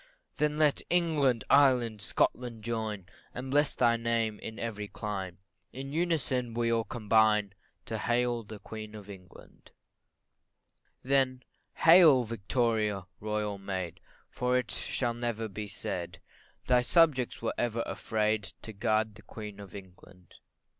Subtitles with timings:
[0.37, 3.05] Then let England, Ireland, Scotland, join,
[3.35, 5.37] And bless thy name in every clime
[5.73, 7.53] In unison we all combine
[7.85, 9.69] To hail the Queen of England.
[11.03, 11.43] CHORUS Then
[11.75, 13.05] hail, Victoria!
[13.19, 13.99] Royal Maid,
[14.31, 14.69] For it
[15.03, 16.19] never shall be said,
[16.65, 20.33] Thy subjects ever were afraid To guard the Queen of England.